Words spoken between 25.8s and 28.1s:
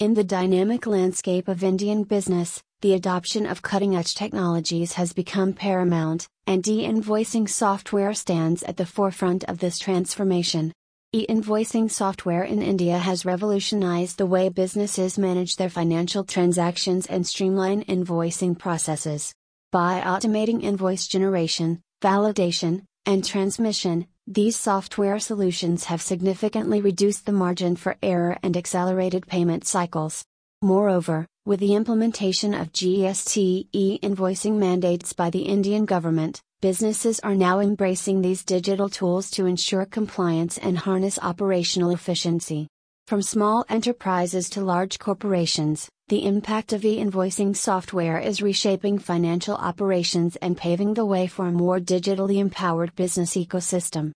have significantly reduced the margin for